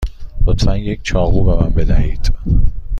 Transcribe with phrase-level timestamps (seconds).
[0.47, 2.33] لطفا یک چاقو به من بدهید.